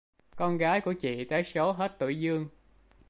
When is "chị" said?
0.93-1.23